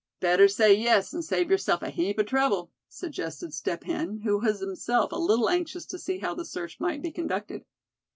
[0.19, 4.59] "Better say yes, and save yourself a heap of trouble," suggested Step Hen, who was
[4.59, 7.65] himself a little anxious to see how the search might be conducted.